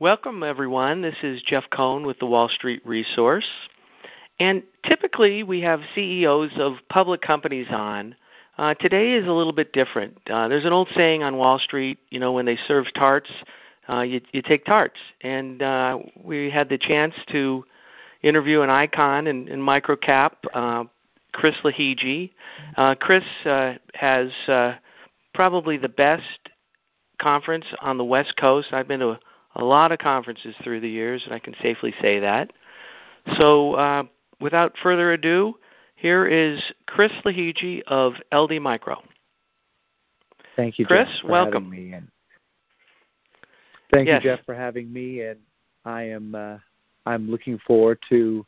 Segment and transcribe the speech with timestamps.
[0.00, 1.02] Welcome, everyone.
[1.02, 3.46] This is Jeff Cohn with the Wall Street Resource.
[4.40, 8.16] And typically, we have CEOs of public companies on.
[8.58, 10.18] Uh, today is a little bit different.
[10.28, 13.30] Uh, there's an old saying on Wall Street, you know, when they serve tarts,
[13.88, 14.98] uh, you, you take tarts.
[15.20, 17.64] And uh, we had the chance to
[18.20, 20.84] interview an icon in, in microcap, uh,
[21.30, 22.32] Chris Lahiji.
[22.76, 24.74] Uh, Chris uh, has uh,
[25.34, 26.50] probably the best
[27.20, 28.72] conference on the West Coast.
[28.72, 29.20] I've been to a,
[29.56, 32.52] a lot of conferences through the years, and I can safely say that.
[33.38, 34.04] So, uh,
[34.40, 35.54] without further ado,
[35.96, 39.02] here is Chris Lahiji of LD Micro.
[40.56, 41.08] Thank you, Chris.
[41.08, 41.70] Jeff, welcome.
[41.70, 42.08] Me and
[43.92, 44.22] thank yes.
[44.22, 45.22] you, Jeff, for having me.
[45.22, 45.38] And
[45.84, 46.58] I am uh,
[47.06, 48.44] I'm looking forward to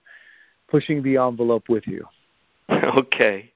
[0.69, 2.05] pushing the envelope with you.
[2.71, 3.53] okay.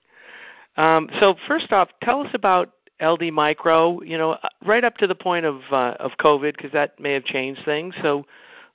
[0.77, 4.03] Um, so first off, tell us about LD Micro.
[4.03, 7.13] You know, uh, right up to the point of uh, of COVID, because that may
[7.13, 7.95] have changed things.
[8.03, 8.25] So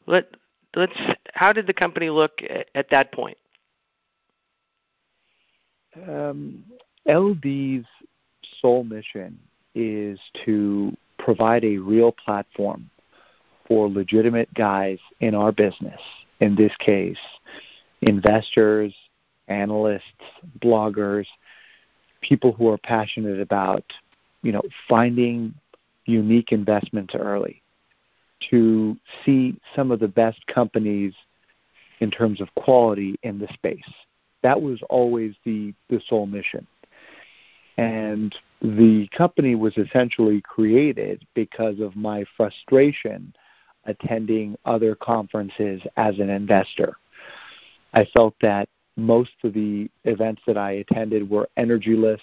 [0.05, 0.35] let
[0.75, 0.97] let's.
[1.33, 3.37] How did the company look at, at that point?
[6.07, 6.63] Um,
[7.07, 7.85] LD's
[8.59, 9.39] sole mission
[9.75, 12.89] is to provide a real platform
[13.67, 15.99] for legitimate guys in our business.
[16.39, 17.17] In this case,
[18.01, 18.93] investors,
[19.47, 20.03] analysts,
[20.59, 21.25] bloggers,
[22.21, 23.83] people who are passionate about,
[24.45, 25.55] you know, finding
[26.05, 27.63] unique investments early,
[28.51, 31.13] to see some of the best companies
[31.99, 33.91] in terms of quality in the space.
[34.43, 36.67] That was always the, the sole mission.
[37.77, 43.33] And the company was essentially created because of my frustration
[43.85, 46.97] attending other conferences as an investor.
[47.93, 52.21] I felt that most of the events that I attended were energyless.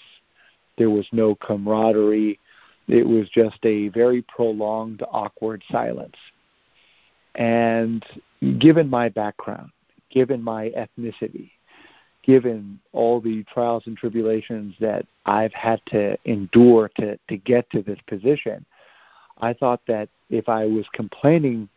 [0.82, 2.40] There was no camaraderie.
[2.88, 6.16] It was just a very prolonged, awkward silence.
[7.36, 8.04] And
[8.58, 9.70] given my background,
[10.10, 11.52] given my ethnicity,
[12.24, 17.82] given all the trials and tribulations that I've had to endure to, to get to
[17.82, 18.66] this position,
[19.40, 21.68] I thought that if I was complaining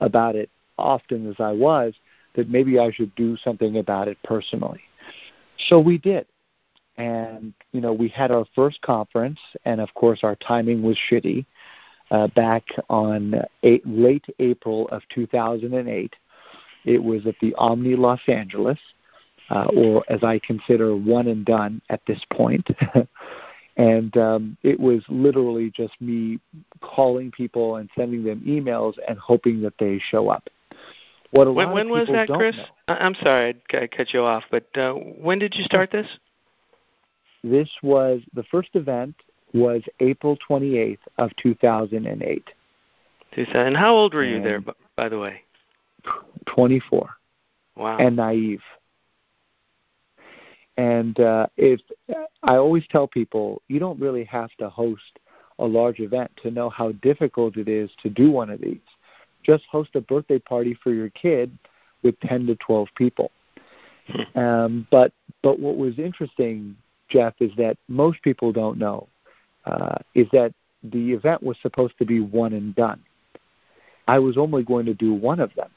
[0.00, 1.94] about it often as I was,
[2.34, 4.80] that maybe I should do something about it personally.
[5.68, 6.26] So we did.
[6.98, 11.46] And, you know, we had our first conference, and of course, our timing was shitty
[12.10, 16.14] uh, back on eight, late April of 2008.
[16.84, 18.78] It was at the Omni Los Angeles,
[19.50, 22.68] uh, or as I consider one and done at this point.
[23.76, 26.40] and um, it was literally just me
[26.80, 30.48] calling people and sending them emails and hoping that they show up.
[31.30, 32.56] What a when, when was that, Chris?
[32.56, 36.06] Know, I'm sorry, I cut you off, but uh, when did you start this?
[37.50, 39.14] This was the first event
[39.54, 42.50] was April 28th of 2008.
[43.36, 44.62] And how old were you there,
[44.96, 45.42] by the way?
[46.46, 47.08] 24.
[47.76, 47.98] Wow.
[47.98, 48.62] And naive.
[50.76, 51.80] And uh, if
[52.42, 55.18] I always tell people, you don't really have to host
[55.58, 58.78] a large event to know how difficult it is to do one of these.
[59.42, 61.56] Just host a birthday party for your kid
[62.02, 63.30] with 10 to 12 people.
[64.08, 64.38] Hmm.
[64.38, 66.76] Um, but but what was interesting,
[67.08, 69.08] Jeff, is that most people don't know
[69.64, 70.52] uh, is that
[70.82, 73.02] the event was supposed to be one and done.
[74.06, 75.70] I was only going to do one of them,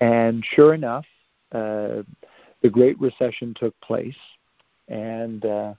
[0.00, 1.06] and sure enough,
[1.52, 2.02] uh,
[2.62, 4.16] the Great Recession took place,
[4.88, 5.74] and uh,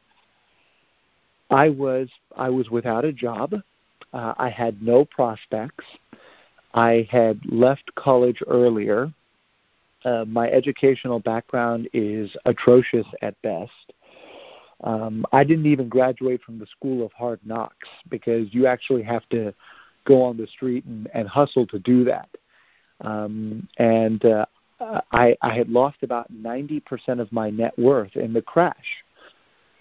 [1.51, 3.53] I was I was without a job.
[4.13, 5.85] Uh, I had no prospects.
[6.73, 9.13] I had left college earlier.
[10.03, 13.93] Uh, my educational background is atrocious at best.
[14.85, 19.27] Um, I didn't even graduate from the School of Hard Knocks because you actually have
[19.29, 19.53] to
[20.05, 22.29] go on the street and, and hustle to do that.
[23.01, 24.45] Um, and uh,
[25.11, 29.03] I, I had lost about 90% of my net worth in the crash.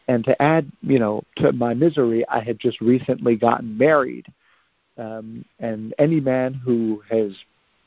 [0.09, 4.27] And to add, you know, to my misery, I had just recently gotten married
[4.97, 7.33] um, and any man who has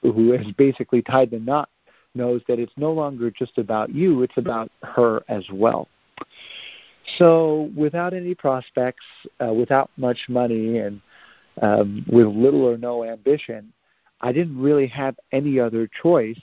[0.01, 1.69] who has basically tied the knot
[2.13, 5.87] knows that it's no longer just about you; it's about her as well.
[7.17, 9.05] So, without any prospects,
[9.39, 11.01] uh, without much money, and
[11.61, 13.71] um, with little or no ambition,
[14.21, 16.39] I didn't really have any other choice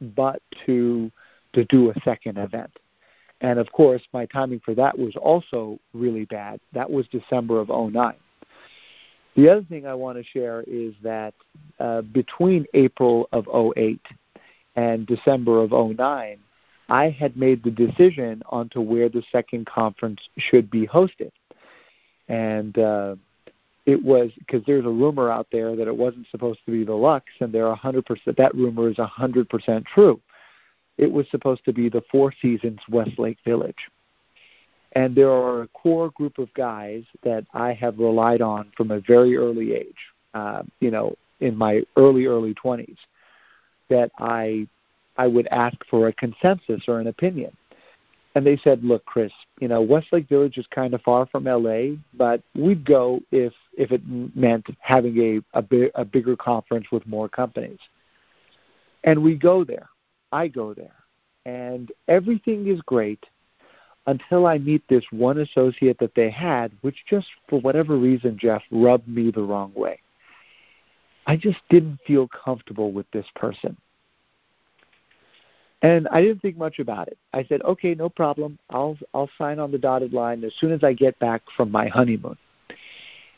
[0.00, 1.10] but to
[1.52, 2.70] to do a second event.
[3.40, 6.60] And of course, my timing for that was also really bad.
[6.72, 8.14] That was December of 09.
[9.36, 11.34] The other thing I want to share is that
[11.78, 13.46] uh, between April of
[13.76, 14.00] 08
[14.76, 16.38] and December of 09,
[16.88, 21.32] I had made the decision onto where the second conference should be hosted.
[22.28, 23.16] And uh,
[23.86, 26.94] it was because there's a rumor out there that it wasn't supposed to be the
[26.94, 28.36] Luxe, and they're 100%.
[28.36, 30.20] That rumor is 100% true.
[30.98, 33.88] It was supposed to be the Four Seasons Westlake Village.
[34.92, 39.00] And there are a core group of guys that I have relied on from a
[39.00, 39.94] very early age,
[40.34, 42.96] uh, you know, in my early, early 20s,
[43.90, 44.66] that I,
[45.18, 47.56] I would ask for a consensus or an opinion.
[48.34, 51.96] And they said, look, Chris, you know, Westlake Village is kind of far from LA,
[52.12, 57.06] but we'd go if, if it meant having a, a, bi- a bigger conference with
[57.06, 57.78] more companies.
[59.04, 59.88] And we go there.
[60.32, 60.96] I go there.
[61.46, 63.24] And everything is great
[64.06, 68.62] until I meet this one associate that they had, which just for whatever reason, Jeff,
[68.70, 69.98] rubbed me the wrong way.
[71.26, 73.76] I just didn't feel comfortable with this person.
[75.82, 77.18] And I didn't think much about it.
[77.34, 78.58] I said, "Okay, no problem.
[78.70, 81.88] I'll I'll sign on the dotted line as soon as I get back from my
[81.88, 82.36] honeymoon."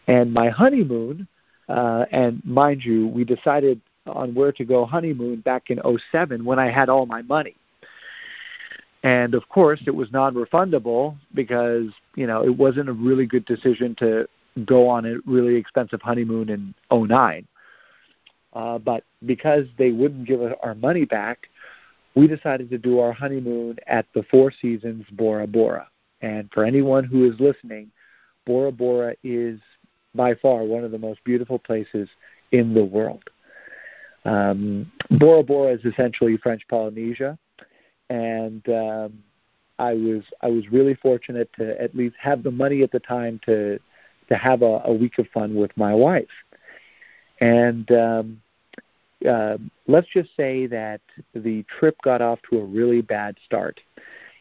[0.07, 1.27] And my honeymoon,
[1.69, 5.79] uh, and mind you, we decided on where to go honeymoon back in
[6.13, 7.55] 07 when I had all my money.
[9.03, 13.95] And of course, it was non-refundable because you know it wasn't a really good decision
[13.97, 14.29] to
[14.65, 17.47] go on a really expensive honeymoon in 09.
[18.53, 21.49] Uh, but because they wouldn't give us our money back,
[22.19, 25.87] we decided to do our honeymoon at the Four Seasons Bora Bora.
[26.21, 27.93] And for anyone who is listening,
[28.45, 29.61] Bora Bora is
[30.17, 32.09] by far one of the most beautiful places
[32.51, 33.23] in the world.
[34.25, 37.39] Um, Bora Bora is essentially French Polynesia,
[38.11, 39.23] and um,
[39.79, 43.39] I was I was really fortunate to at least have the money at the time
[43.47, 43.79] to
[44.29, 46.27] to have a, a week of fun with my wife.
[47.41, 48.43] And um,
[49.27, 51.01] uh, let's just say that
[51.35, 53.81] the trip got off to a really bad start.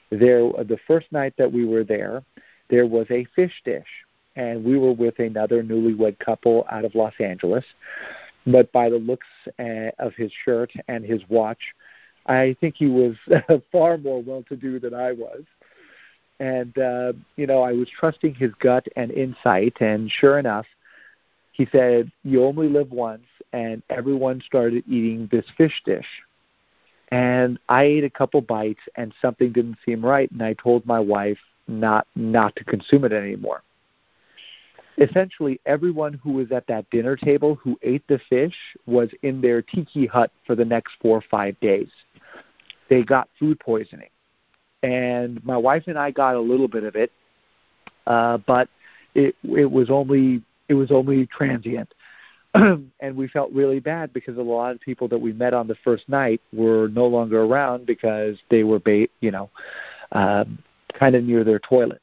[0.10, 2.24] There, the first night that we were there,
[2.70, 3.88] there was a fish dish,
[4.36, 7.66] and we were with another newlywed couple out of Los Angeles.
[8.46, 9.28] But by the looks
[9.60, 11.60] uh, of his shirt and his watch,
[12.28, 13.16] I think he was
[13.72, 15.44] far more well-to-do than I was.
[16.40, 20.68] And uh, you know, I was trusting his gut and insight, and sure enough,
[21.58, 26.08] he said, "You only live once." And everyone started eating this fish dish.
[27.10, 31.00] And I ate a couple bites, and something didn't seem right, and I told my
[31.00, 33.62] wife not not to consume it anymore
[34.98, 38.56] essentially everyone who was at that dinner table who ate the fish
[38.86, 41.90] was in their tiki hut for the next four or five days.
[42.90, 44.10] They got food poisoning.
[44.84, 47.12] And my wife and I got a little bit of it,
[48.06, 48.70] uh, but
[49.16, 51.94] it it was only it was only transient.
[52.54, 55.76] and we felt really bad because a lot of people that we met on the
[55.84, 59.50] first night were no longer around because they were, ba- you know,
[60.14, 60.58] um,
[60.98, 62.02] kind of near their toilets.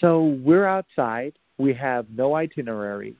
[0.00, 3.14] So we're outside we have no itinerary.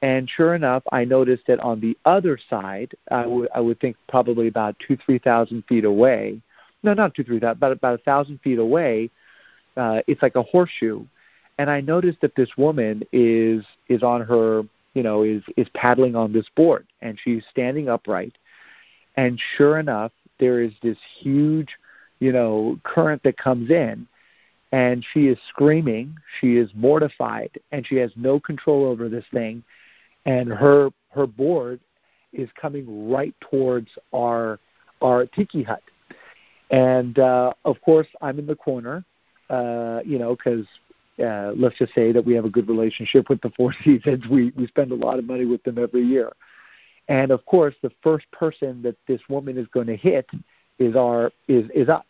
[0.00, 4.48] And sure enough, I noticed that on the other side, I would would think probably
[4.48, 6.40] about two three thousand feet away.
[6.82, 9.10] No, not two three thousand, about about a thousand feet away.
[9.76, 11.04] Uh, it's like a horseshoe,
[11.58, 14.62] and I noticed that this woman is is on her
[14.94, 18.36] you know is is paddling on this board, and she's standing upright.
[19.16, 21.76] And sure enough, there is this huge
[22.20, 24.06] you know current that comes in,
[24.72, 29.62] and she is screaming she is mortified and she has no control over this thing
[30.24, 31.78] and her her board
[32.32, 34.58] is coming right towards our
[35.02, 35.82] our tiki hut
[36.70, 39.04] and uh of course i'm in the corner
[39.50, 40.66] uh you know because
[41.18, 44.52] uh let's just say that we have a good relationship with the four seasons we
[44.56, 46.32] we spend a lot of money with them every year
[47.08, 50.26] and of course the first person that this woman is going to hit
[50.78, 52.04] is our is is us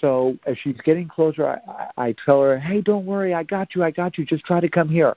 [0.00, 3.82] so as she's getting closer, I, I tell her, "Hey, don't worry, I got you,
[3.82, 4.24] I got you.
[4.24, 5.16] Just try to come here."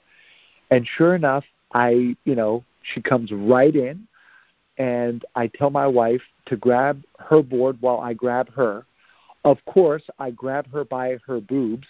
[0.72, 4.08] And sure enough, I, you know, she comes right in,
[4.78, 8.86] and I tell my wife to grab her board while I grab her.
[9.46, 11.88] Of course, I grab her by her boobs,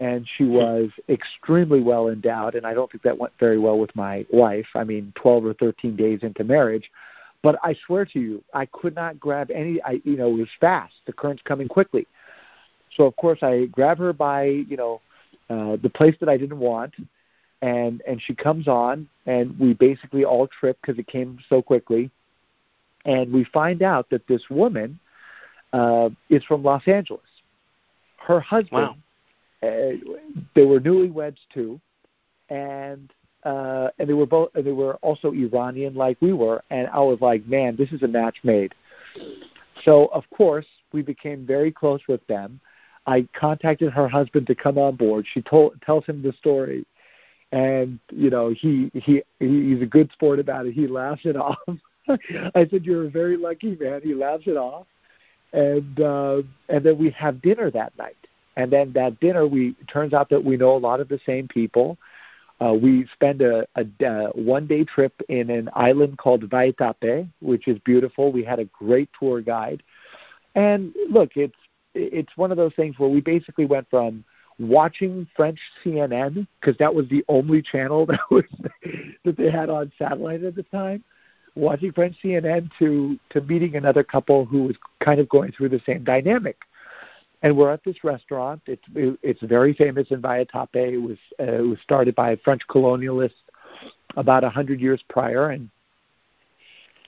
[0.00, 2.54] and she was extremely well endowed.
[2.54, 4.66] And I don't think that went very well with my wife.
[4.74, 6.90] I mean, 12 or 13 days into marriage,
[7.42, 9.80] but I swear to you, I could not grab any.
[9.82, 10.94] I, you know, it was fast.
[11.06, 12.06] The current's coming quickly.
[12.96, 15.00] So of course I grab her by, you know,
[15.48, 16.94] uh, the place that I didn't want,
[17.62, 22.10] and and she comes on, and we basically all trip because it came so quickly,
[23.04, 24.98] and we find out that this woman
[25.72, 27.22] uh, is from Los Angeles.
[28.16, 28.96] Her husband, wow.
[29.62, 31.80] They were newlyweds too,
[32.48, 33.12] and
[33.44, 37.18] uh, and they were both they were also Iranian like we were, and I was
[37.20, 38.74] like, man, this is a match made.
[39.84, 42.60] So of course we became very close with them.
[43.06, 45.26] I contacted her husband to come on board.
[45.32, 46.86] She told tells him the story,
[47.52, 50.72] and you know he he he's a good sport about it.
[50.72, 51.58] He laughs it off.
[52.08, 54.86] I said, "You're a very lucky man." He laughs it off,
[55.52, 58.16] and uh, and then we have dinner that night.
[58.56, 61.48] And then that dinner, we turns out that we know a lot of the same
[61.48, 61.98] people.
[62.60, 67.68] Uh, we spend a, a, a one day trip in an island called Vaitape, which
[67.68, 68.32] is beautiful.
[68.32, 69.82] We had a great tour guide,
[70.54, 71.54] and look, it's
[71.94, 74.24] it's one of those things where we basically went from
[74.58, 78.44] watching French CNN because that was the only channel that was
[79.24, 81.02] that they had on satellite at the time.
[81.56, 85.80] Watching French CNN to to meeting another couple who was kind of going through the
[85.84, 86.58] same dynamic,
[87.42, 88.60] and we're at this restaurant.
[88.66, 90.68] It's it's very famous in Vaitape.
[90.74, 93.42] It was uh, it was started by a French colonialists
[94.16, 95.70] about a hundred years prior, and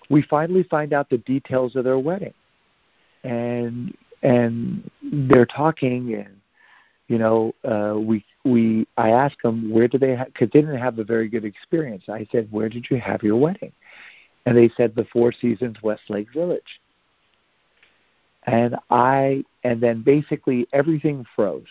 [0.08, 2.34] we finally find out the details of their wedding,
[3.24, 6.36] and and they're talking and
[7.12, 10.98] you know, uh, we we I asked them where do they because they didn't have
[10.98, 12.04] a very good experience.
[12.08, 13.72] I said, where did you have your wedding?
[14.46, 16.80] And they said the Four Seasons Westlake Village.
[18.46, 21.64] And I and then basically everything froze.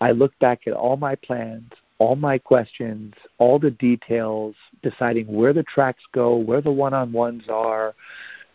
[0.00, 5.52] I looked back at all my plans, all my questions, all the details, deciding where
[5.52, 7.94] the tracks go, where the one-on-ones are,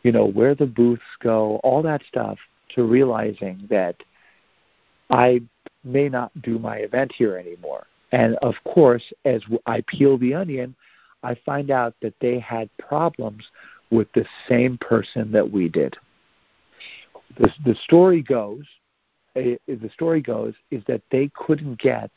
[0.04, 2.38] you know, where the booths go, all that stuff,
[2.76, 3.96] to realizing that
[5.10, 5.42] I
[5.84, 7.86] may not do my event here anymore.
[8.12, 10.76] And of course, as I peel the onion,
[11.24, 13.44] I find out that they had problems
[13.90, 15.98] with the same person that we did.
[17.38, 18.64] The, the story goes,
[19.36, 22.12] eh, the story goes, is that they couldn't get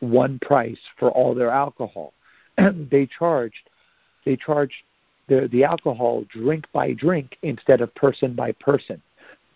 [0.00, 2.12] one price for all their alcohol.
[2.90, 3.70] they charged,
[4.24, 4.74] they charged
[5.28, 9.02] the, the alcohol drink by drink instead of person by person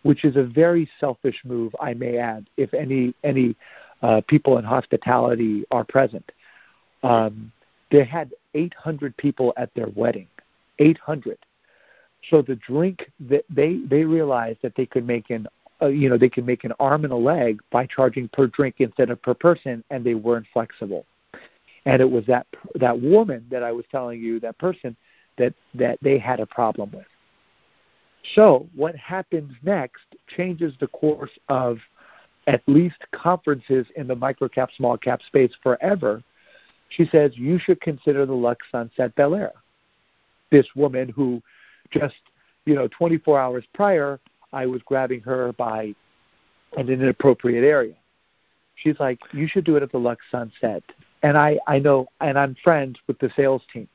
[0.03, 3.55] which is a very selfish move, I may add, if any any
[4.03, 6.31] uh, people in hospitality are present.
[7.03, 7.53] Um,
[7.91, 10.29] they had 800 people at their wedding,
[10.79, 11.39] 800.
[12.29, 15.47] So the drink that they they realized that they could make an
[15.81, 18.77] uh, you know they could make an arm and a leg by charging per drink
[18.79, 21.07] instead of per person, and they weren't flexible.
[21.87, 24.97] And it was that that woman that I was telling you, that person
[25.39, 27.07] that that they had a problem with.
[28.35, 31.79] So, what happens next changes the course of
[32.47, 36.23] at least conferences in the microcap, small cap space forever.
[36.91, 39.53] She says, You should consider the Luxe Sunset Bel Air.
[40.51, 41.41] This woman who
[41.91, 42.17] just,
[42.65, 44.21] you know, 24 hours prior,
[44.53, 45.95] I was grabbing her by
[46.77, 47.95] an inappropriate area.
[48.77, 50.83] She's like, You should do it at the Luxe Sunset.
[51.23, 53.89] And I, I know, and I'm friends with the sales team.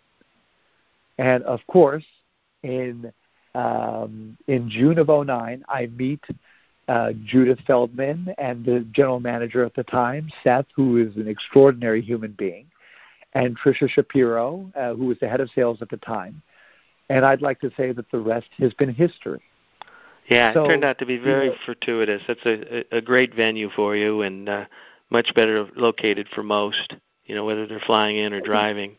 [1.18, 2.06] And of course,
[2.64, 3.12] in
[3.56, 6.24] um, in June of 09, I meet
[6.88, 12.02] uh, Judith Feldman and the general manager at the time, Seth, who is an extraordinary
[12.02, 12.66] human being,
[13.34, 16.42] and Trisha Shapiro, uh, who was the head of sales at the time.
[17.10, 19.42] And I'd like to say that the rest has been history.
[20.30, 22.22] Yeah, so, it turned out to be very you know, fortuitous.
[22.28, 24.66] That's a, a great venue for you and uh,
[25.12, 26.96] much better located for most,
[27.26, 28.96] you know, whether they're flying in or driving.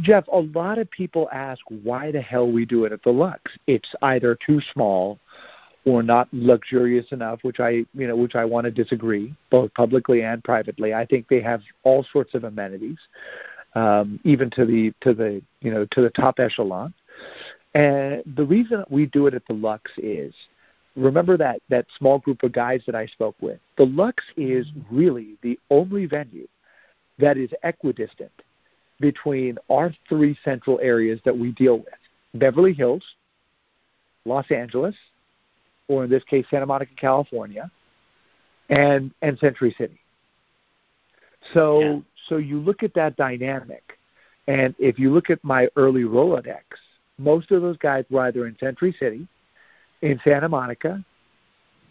[0.00, 3.52] Jeff, a lot of people ask why the hell we do it at the Luxe.
[3.66, 5.18] It's either too small
[5.84, 10.22] or not luxurious enough, which I, you know, which I want to disagree, both publicly
[10.22, 10.94] and privately.
[10.94, 12.98] I think they have all sorts of amenities,
[13.76, 16.92] um, even to the to the you know to the top echelon.
[17.74, 20.34] And the reason we do it at the Luxe is,
[20.96, 23.60] remember that that small group of guys that I spoke with.
[23.76, 26.48] The Luxe is really the only venue
[27.18, 28.32] that is equidistant
[28.98, 31.94] between our three central areas that we deal with
[32.34, 33.04] Beverly Hills,
[34.24, 34.94] Los Angeles,
[35.88, 37.70] or in this case, Santa Monica, California,
[38.70, 40.00] and, and Century City.
[41.54, 41.98] So, yeah.
[42.28, 43.98] so you look at that dynamic,
[44.48, 46.62] and if you look at my early Rolodex,
[47.18, 49.26] most of those guys were either in Century City,
[50.02, 51.04] in Santa Monica,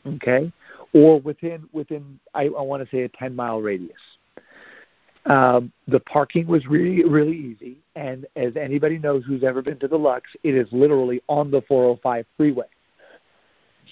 [0.06, 0.52] okay,
[0.94, 4.00] or within within I, I want to say a ten mile radius.
[5.26, 7.78] Um, the parking was really, really easy.
[7.96, 11.62] And as anybody knows who's ever been to the Luxe, it is literally on the
[11.68, 12.66] 405 freeway.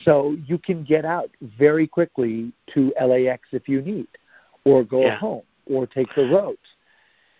[0.06, 4.08] So you can get out very quickly to LAX if you need,
[4.64, 5.18] or go yeah.
[5.18, 6.60] home, or take the roads.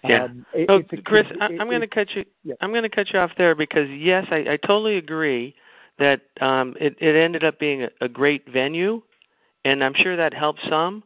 [0.04, 0.24] Yeah.
[0.26, 2.26] Um, it, so, a, Chris, it, I'm going to cut you.
[2.44, 2.56] Yeah.
[2.62, 5.56] I'm going to cut you off there because yes, I, I totally agree
[6.00, 9.02] that um, it, it ended up being a, a great venue,
[9.64, 11.04] and I'm sure that helped some.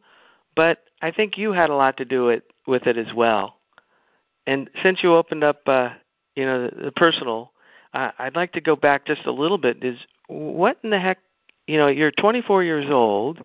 [0.56, 3.58] But I think you had a lot to do it with it as well.
[4.46, 5.90] And since you opened up, uh,
[6.34, 7.52] you know, the, the personal,
[7.94, 9.84] uh, I'd like to go back just a little bit.
[9.84, 11.18] Is what in the heck?
[11.66, 13.42] You know, you're 24 years old,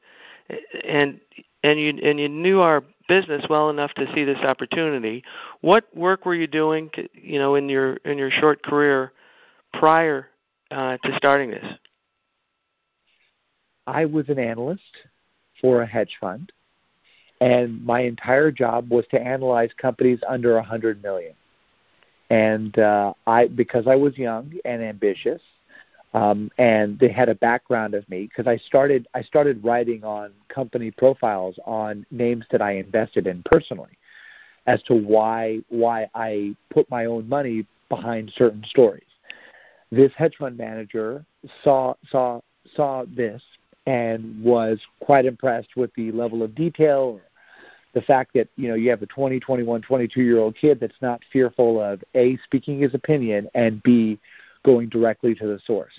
[0.83, 1.19] and
[1.63, 5.23] and you and you knew our business well enough to see this opportunity.
[5.61, 9.11] What work were you doing, you know, in your in your short career
[9.73, 10.27] prior
[10.71, 11.65] uh, to starting this?
[13.87, 14.81] I was an analyst
[15.59, 16.51] for a hedge fund,
[17.41, 21.33] and my entire job was to analyze companies under a hundred million.
[22.29, 25.41] And uh, I, because I was young and ambitious,
[26.13, 30.31] um, and they had a background of me because I started I started writing on
[30.47, 33.97] company profiles on names that I invested in personally,
[34.67, 39.03] as to why why I put my own money behind certain stories.
[39.91, 41.25] This hedge fund manager
[41.63, 42.41] saw saw
[42.75, 43.41] saw this
[43.85, 47.19] and was quite impressed with the level of detail
[47.93, 51.01] the fact that you know you have a 20 21 22 year old kid that's
[51.01, 54.19] not fearful of a speaking his opinion and b
[54.63, 55.93] going directly to the source.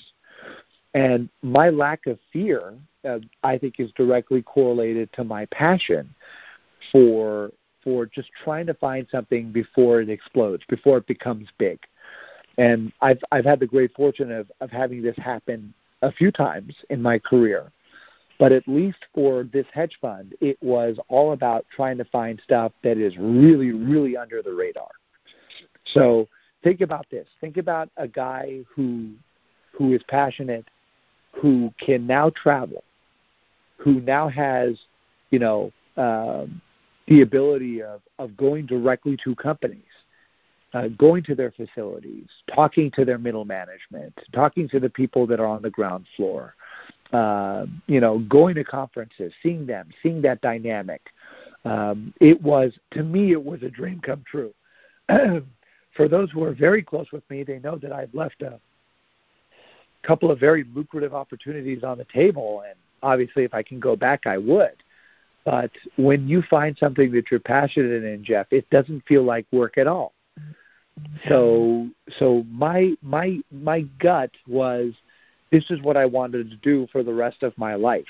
[0.95, 6.15] And my lack of fear, uh, I think, is directly correlated to my passion
[6.93, 7.51] for
[7.83, 11.79] for just trying to find something before it explodes, before it becomes big.
[12.57, 16.75] And I've I've had the great fortune of of having this happen a few times
[16.91, 17.73] in my career.
[18.39, 22.73] But at least for this hedge fund, it was all about trying to find stuff
[22.83, 24.91] that is really, really under the radar.
[25.85, 26.29] So
[26.65, 27.29] think about this.
[27.41, 29.13] Think about a guy who
[29.73, 30.67] who is passionate,
[31.33, 32.83] who can now travel,
[33.77, 34.79] who now has,
[35.31, 36.61] you know, um,
[37.09, 39.83] the ability of, of going directly to companies,
[40.73, 45.41] uh, going to their facilities, talking to their middle management, talking to the people that
[45.41, 46.55] are on the ground floor,
[47.13, 51.03] uh, you know, going to conferences, seeing them, seeing that dynamic.
[51.65, 54.55] Um, it was, to me, it was a dream come true.
[55.95, 58.61] for those who are very close with me, they know that I've left a
[60.03, 64.27] couple of very lucrative opportunities on the table, and obviously, if I can go back,
[64.27, 64.77] I would.
[65.45, 69.77] But when you find something that you're passionate in, Jeff, it doesn't feel like work
[69.79, 70.13] at all.
[71.29, 74.93] So, so my my my gut was,
[75.51, 78.05] this is what I wanted to do for the rest of my life.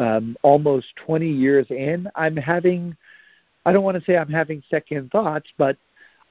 [0.00, 2.94] Um, almost 20 years in, I'm having,
[3.64, 5.78] I don't want to say I'm having second thoughts, but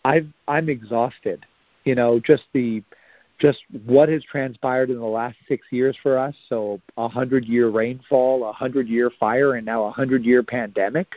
[0.05, 1.45] I've I'm exhausted.
[1.83, 2.83] You know, just the
[3.39, 6.35] just what has transpired in the last six years for us.
[6.47, 11.15] So a hundred year rainfall, a hundred year fire, and now a hundred year pandemic.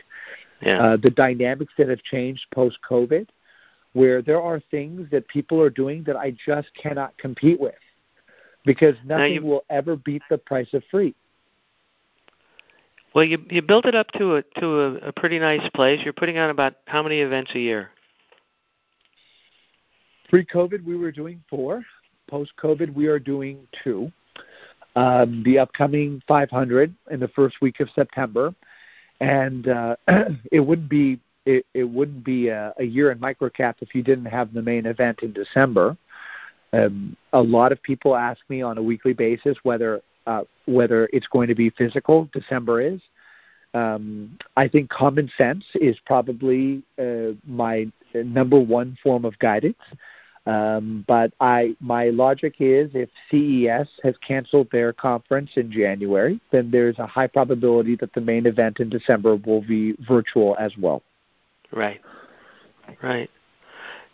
[0.61, 0.81] Yeah.
[0.81, 3.27] Uh, the dynamics that have changed post COVID,
[3.93, 7.75] where there are things that people are doing that I just cannot compete with,
[8.65, 11.15] because nothing you, will ever beat the price of free.
[13.13, 16.01] Well, you you built it up to a to a, a pretty nice place.
[16.03, 17.91] You're putting on about how many events a year?
[20.29, 21.83] Pre COVID, we were doing four.
[22.29, 24.11] Post COVID, we are doing two.
[24.95, 28.53] Um, the upcoming 500 in the first week of September,
[29.19, 29.95] and uh,
[30.51, 34.25] it wouldn't be it, it wouldn't be a, a year in microcap if you didn't
[34.25, 35.97] have the main event in December.
[36.73, 41.27] Um, a lot of people ask me on a weekly basis whether uh, whether it's
[41.27, 42.29] going to be physical.
[42.33, 43.01] December is.
[43.73, 49.77] Um, I think common sense is probably uh, my number one form of guidance.
[50.45, 56.71] Um, but I, my logic is if CES has canceled their conference in January, then
[56.71, 61.03] there's a high probability that the main event in December will be virtual as well.
[61.71, 62.01] Right.
[63.03, 63.29] Right.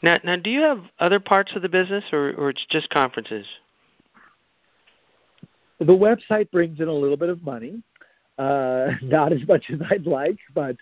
[0.01, 3.45] Now, now, do you have other parts of the business, or, or it's just conferences?
[5.79, 7.81] The website brings in a little bit of money,
[8.37, 10.75] uh, not as much as I'd like, but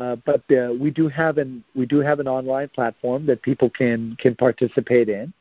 [0.00, 3.68] uh, but uh, we do have an we do have an online platform that people
[3.70, 5.32] can can participate in.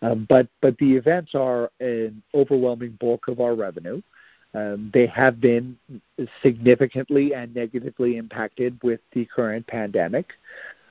[0.00, 4.00] Um, but but the events are an overwhelming bulk of our revenue.
[4.54, 5.76] Um, they have been
[6.42, 10.32] significantly and negatively impacted with the current pandemic.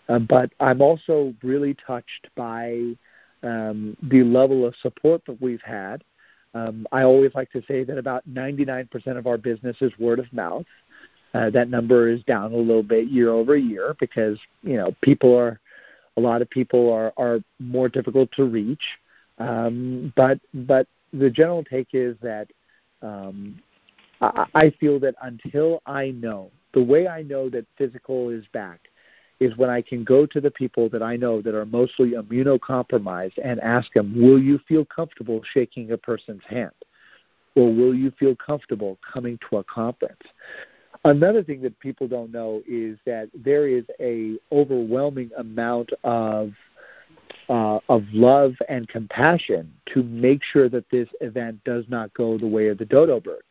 [0.10, 2.96] Um, but I'm also really touched by
[3.43, 6.04] um, the level of support that we've had.
[6.54, 10.32] Um, I always like to say that about 99% of our business is word of
[10.32, 10.65] mouth.
[11.34, 15.36] Uh, that number is down a little bit year over year because you know people
[15.36, 15.60] are
[16.16, 18.84] a lot of people are are more difficult to reach.
[19.38, 22.48] Um, but but the general take is that
[23.02, 23.62] um,
[24.22, 28.80] I, I feel that until I know the way I know that physical is back
[29.40, 33.38] is when I can go to the people that I know that are mostly immunocompromised
[33.44, 36.72] and ask them, "Will you feel comfortable shaking a person's hand?"
[37.58, 40.22] or will you feel comfortable coming to a conference?
[41.06, 46.54] Another thing that people don't know is that there is a overwhelming amount of
[47.50, 52.48] uh, of love and compassion to make sure that this event does not go the
[52.48, 53.42] way of the dodo bird.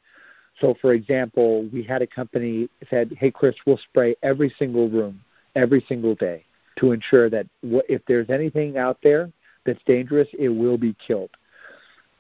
[0.61, 5.21] So, for example, we had a company said, "Hey, Chris, we'll spray every single room
[5.55, 6.45] every single day
[6.77, 9.31] to ensure that if there's anything out there
[9.65, 11.31] that's dangerous, it will be killed."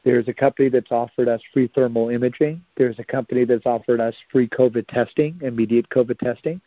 [0.07, 2.62] There's a company that's offered us free thermal imaging.
[2.77, 6.61] There's a company that's offered us free COVID testing, immediate COVID testing.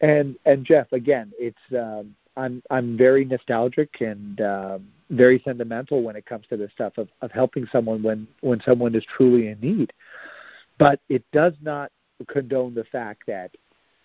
[0.00, 6.16] And and Jeff, again, it's um, I'm I'm very nostalgic and uh, very sentimental when
[6.16, 9.60] it comes to this stuff of, of helping someone when when someone is truly in
[9.60, 9.92] need.
[10.78, 11.92] But it does not
[12.26, 13.52] condone the fact that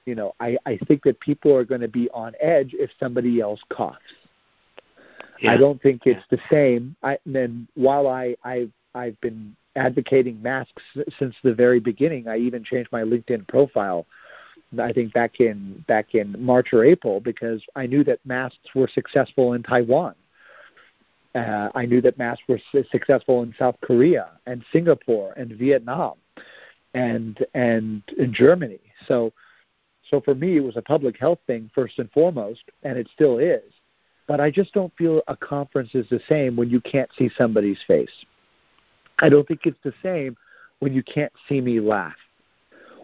[0.05, 3.41] you know I, I think that people are going to be on edge if somebody
[3.41, 3.97] else coughs.
[5.43, 5.53] Yeah.
[5.53, 6.37] I don't think it's yeah.
[6.37, 6.95] the same.
[7.03, 10.83] I, and then while I I I've been advocating masks
[11.19, 14.05] since the very beginning, I even changed my LinkedIn profile
[14.79, 18.87] I think back in back in March or April because I knew that masks were
[18.87, 20.15] successful in Taiwan.
[21.35, 26.13] Uh, I knew that masks were su- successful in South Korea and Singapore and Vietnam
[26.93, 28.79] and and in Germany.
[29.07, 29.33] So
[30.09, 33.39] so for me it was a public health thing first and foremost and it still
[33.39, 33.63] is.
[34.27, 37.79] But I just don't feel a conference is the same when you can't see somebody's
[37.87, 38.25] face.
[39.19, 40.37] I don't think it's the same
[40.79, 42.15] when you can't see me laugh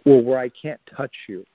[0.05, 1.45] or where I can't touch you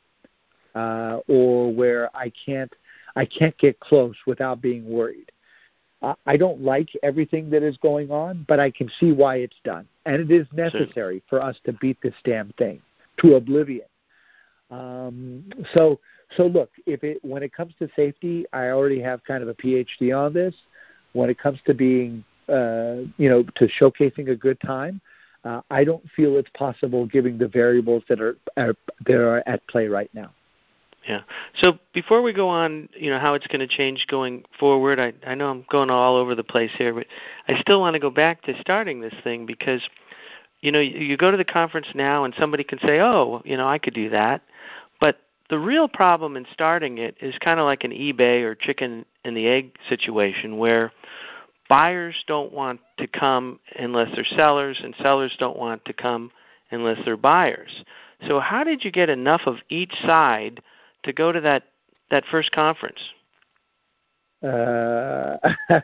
[0.74, 2.72] uh, or where I can't
[3.16, 5.30] I can't get close without being worried.
[6.02, 9.56] Uh, I don't like everything that is going on, but I can see why it's
[9.64, 12.82] done, and it is necessary for us to beat this damn thing
[13.20, 13.86] to oblivion.
[14.70, 16.00] Um, so
[16.36, 19.54] so look, if it when it comes to safety, I already have kind of a
[19.54, 20.54] PhD on this.
[21.12, 25.00] When it comes to being uh, you know to showcasing a good time,
[25.44, 28.74] uh, I don't feel it's possible given the variables that are, are
[29.06, 30.30] that are at play right now.
[31.06, 31.20] Yeah.
[31.58, 35.12] So before we go on, you know, how it's going to change going forward, I,
[35.26, 37.06] I know I'm going all over the place here, but
[37.46, 39.86] I still want to go back to starting this thing because,
[40.62, 43.58] you know, you, you go to the conference now and somebody can say, oh, you
[43.58, 44.40] know, I could do that.
[45.50, 49.36] The real problem in starting it is kind of like an eBay or chicken and
[49.36, 50.92] the egg situation where
[51.68, 56.30] buyers don't want to come unless they're sellers and sellers don't want to come
[56.70, 57.84] unless they're buyers.
[58.26, 60.62] So how did you get enough of each side–
[61.04, 61.64] to go to that
[62.10, 62.98] that first conference?
[64.42, 65.36] Uh,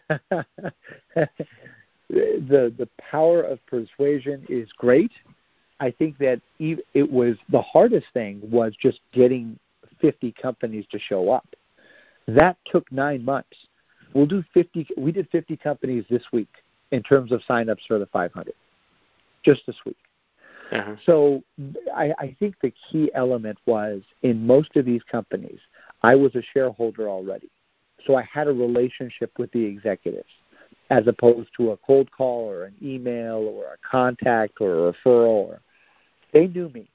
[2.09, 5.12] the the power of persuasion is great.
[5.81, 9.59] I think that it was the hardest thing was just getting
[10.01, 11.47] 50 companies to show up.
[12.29, 13.57] That took nine months.
[14.12, 14.88] We'll do 50.
[14.97, 16.49] We did 50 companies this week
[16.90, 18.53] in terms of signups for the 500,
[19.43, 19.97] just this week.
[20.73, 20.97] Uh-huh.
[21.05, 21.43] So
[21.95, 25.59] I, I think the key element was in most of these companies,
[26.03, 27.51] I was a shareholder already.
[28.07, 30.31] So I had a relationship with the executives
[30.90, 35.49] as opposed to a cold call or an email or a contact or a referral.
[35.49, 35.61] Or,
[36.33, 36.88] they knew me.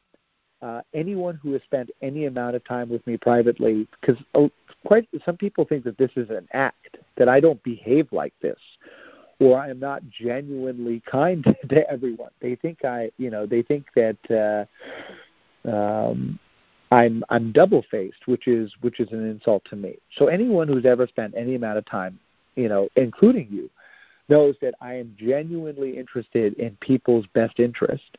[0.62, 4.48] Uh, anyone who has spent any amount of time with me privately, because uh,
[4.86, 8.58] quite some people think that this is an act, that I don't behave like this,
[9.40, 12.32] or I am not genuinely kind to everyone.
[12.42, 14.68] They think I, you know, they think that
[15.66, 16.40] uh, um,
[16.92, 19.98] I'm I'm double faced, which is which is an insult to me.
[20.18, 22.18] So anyone who's ever spent any amount of time,
[22.56, 23.70] you know, including you,
[24.30, 28.18] knows that I am genuinely interested in people's best interest.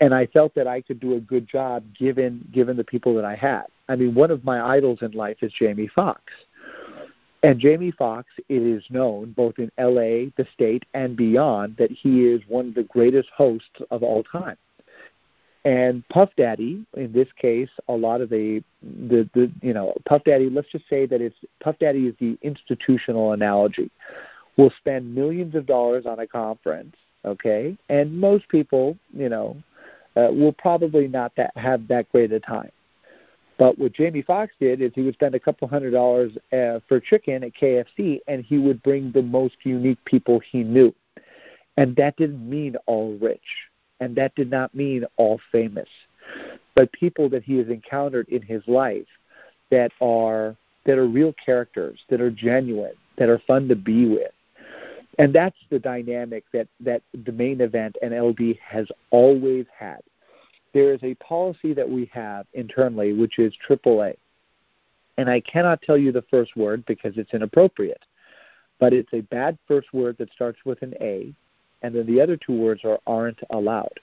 [0.00, 3.24] And I felt that I could do a good job given given the people that
[3.24, 3.64] I had.
[3.88, 6.22] I mean, one of my idols in life is Jamie Foxx
[7.44, 12.24] and Jamie Foxx, it is known both in LA, the state, and beyond that he
[12.24, 14.56] is one of the greatest hosts of all time.
[15.66, 20.24] And Puff Daddy, in this case, a lot of the, the, the you know, Puff
[20.24, 23.90] Daddy, let's just say that it's Puff Daddy is the institutional analogy.
[24.56, 29.56] Will spend millions of dollars on a conference, okay, and most people, you know,
[30.16, 32.70] uh, will probably not that, have that great a time.
[33.56, 36.98] But what Jamie Foxx did is he would spend a couple hundred dollars uh, for
[36.98, 40.92] chicken at KFC, and he would bring the most unique people he knew.
[41.76, 43.68] And that didn't mean all rich,
[44.00, 45.88] and that did not mean all famous,
[46.74, 49.06] but people that he has encountered in his life
[49.70, 54.33] that are that are real characters, that are genuine, that are fun to be with.
[55.18, 60.00] And that's the dynamic that, that the main event and LD has always had
[60.74, 64.16] there is a policy that we have internally, which is AAA.
[65.16, 68.04] And I cannot tell you the first word because it's inappropriate,
[68.80, 71.32] but it's a bad first word that starts with an A,
[71.82, 74.00] and then the other two words are aren't allowed.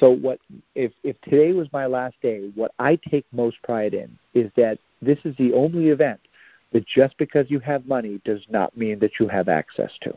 [0.00, 0.40] So what
[0.74, 4.78] if if today was my last day, what I take most pride in is that
[5.00, 6.20] this is the only event
[6.72, 10.16] that just because you have money does not mean that you have access to.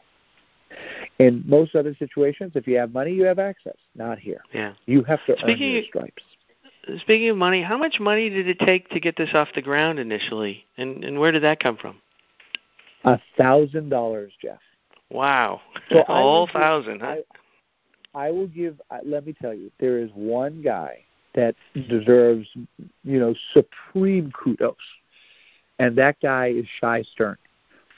[1.20, 3.76] In most other situations, if you have money, you have access.
[3.96, 4.42] Not here.
[4.54, 4.74] Yeah.
[4.86, 6.24] You have to Speaking earn your stripes.
[7.02, 9.98] Speaking of money, how much money did it take to get this off the ground
[9.98, 11.98] initially, and and where did that come from?
[13.06, 14.60] A thousand dollars, Jeff.
[15.10, 17.00] Wow, So a I whole will give- thousand.
[17.02, 17.16] Huh?
[18.14, 18.80] I, I will give.
[19.04, 21.56] Let me tell you, there is one guy that
[21.90, 22.48] deserves,
[23.04, 24.76] you know, supreme kudos,
[25.80, 27.38] and that guy is Shy Stern,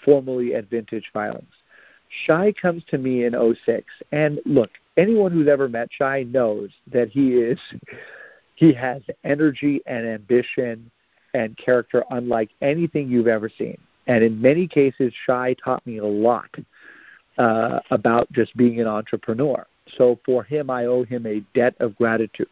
[0.03, 1.45] formerly at Vintage Filings.
[2.25, 3.33] Shy comes to me in
[3.65, 7.59] '06, and look, anyone who's ever met Shy knows that he is,
[8.55, 10.89] he has energy and ambition
[11.33, 13.77] and character unlike anything you've ever seen.
[14.07, 16.49] And in many cases, Shy taught me a lot
[17.37, 19.67] uh, about just being an entrepreneur.
[19.97, 22.49] So for him, I owe him a debt of gratitude.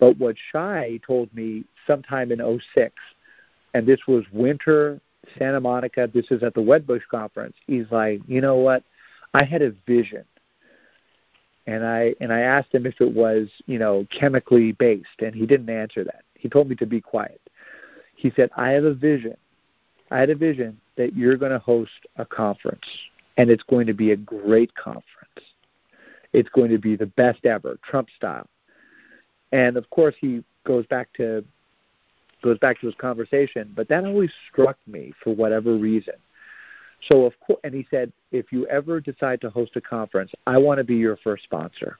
[0.00, 2.94] But what Shy told me sometime in '06,
[3.74, 5.00] and this was winter
[5.38, 8.82] Santa Monica, this is at the Wedbush conference, he's like, you know what?
[9.34, 10.24] I had a vision.
[11.66, 15.46] And I and I asked him if it was, you know, chemically based, and he
[15.46, 16.24] didn't answer that.
[16.34, 17.40] He told me to be quiet.
[18.16, 19.36] He said, I have a vision.
[20.10, 22.84] I had a vision that you're going to host a conference,
[23.36, 25.06] and it's going to be a great conference.
[26.32, 28.48] It's going to be the best ever, Trump style.
[29.52, 31.44] And of course, he goes back to
[32.42, 36.14] goes back to his conversation, but that always struck me for whatever reason.
[37.10, 40.58] So of course, and he said, if you ever decide to host a conference, I
[40.58, 41.98] want to be your first sponsor.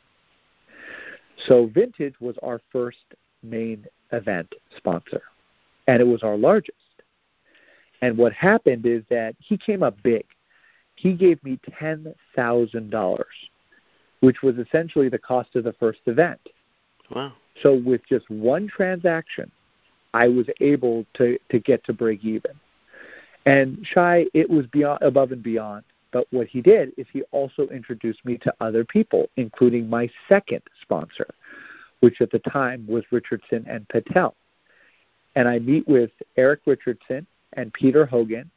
[1.49, 2.99] So Vintage was our first
[3.43, 5.23] main event sponsor,
[5.89, 6.77] and it was our largest.
[8.01, 10.25] And what happened is that he came up big.
[10.95, 13.27] He gave me ten thousand dollars,
[14.21, 16.41] which was essentially the cost of the first event.
[17.11, 17.33] Wow.
[17.63, 19.51] So with just one transaction,
[20.15, 22.53] I was able to, to get to break even.
[23.47, 25.85] And Shy, it was beyond above and beyond.
[26.13, 30.63] But what he did is he also introduced me to other people, including my second
[30.83, 31.27] sponsor,
[32.01, 34.35] which at the time was Richardson and Patel.
[35.35, 38.51] And I meet with Eric Richardson and Peter Hogan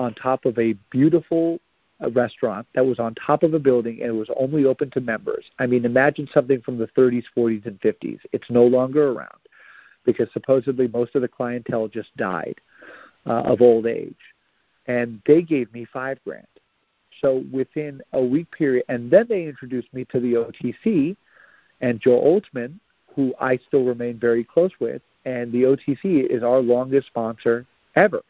[0.00, 1.60] on top of a beautiful
[2.02, 5.00] uh, restaurant that was on top of a building and it was only open to
[5.00, 5.44] members.
[5.60, 8.18] I mean, imagine something from the 30s, 40s, and 50s.
[8.32, 9.38] It's no longer around
[10.04, 12.56] because supposedly most of the clientele just died
[13.26, 14.14] uh, of old age.
[14.86, 16.46] And they gave me five grand.
[17.20, 21.16] So within a week period, and then they introduced me to the OTC
[21.80, 22.74] and Joe Oltman,
[23.14, 25.02] who I still remain very close with.
[25.24, 28.22] And the OTC is our longest sponsor ever.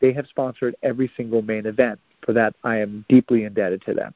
[0.00, 1.98] They have sponsored every single main event.
[2.24, 4.14] For that, I am deeply indebted to them.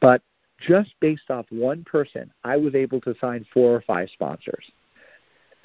[0.00, 0.22] But
[0.60, 4.64] just based off one person, I was able to sign four or five sponsors.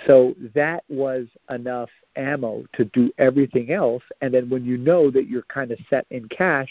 [0.06, 4.04] So that was enough ammo to do everything else.
[4.22, 6.70] And then when you know that you're kind of set in cash,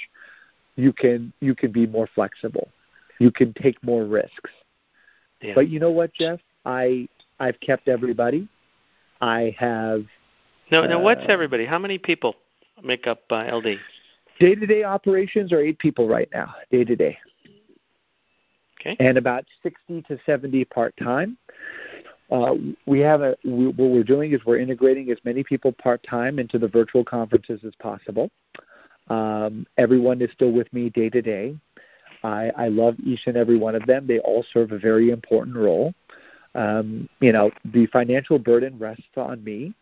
[0.77, 2.69] you can you can be more flexible.
[3.19, 4.51] You can take more risks.
[5.41, 5.55] Yeah.
[5.55, 6.41] But you know what, Jeff?
[6.65, 7.09] I
[7.41, 8.49] I've kept everybody.
[9.21, 10.05] I have
[10.71, 11.65] No, now what's uh, everybody?
[11.65, 12.37] How many people
[12.83, 13.79] make up uh, LD?
[14.41, 17.19] day to day operations are eight people right now, day to day.
[18.81, 18.97] Okay.
[19.01, 21.39] And about sixty to seventy part time.
[22.35, 26.03] Uh, we have a we, what we're doing is we're integrating as many people part
[26.03, 28.29] time into the virtual conferences as possible.
[29.09, 31.57] Um, everyone is still with me day to day.
[32.25, 34.09] I, I love each and every one of them.
[34.09, 35.95] They all serve a very important role.
[36.57, 39.73] Um, you know, the financial burden rests on me.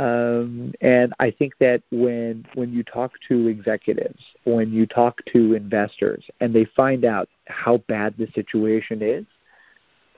[0.00, 5.54] Um, and I think that when when you talk to executives, when you talk to
[5.54, 9.24] investors, and they find out how bad the situation is,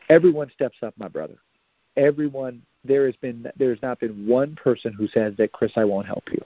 [0.08, 1.36] everyone steps up, my brother.
[1.98, 2.62] Everyone.
[2.84, 6.22] There has been there's not been one person who says that Chris, I won't help
[6.30, 6.40] you,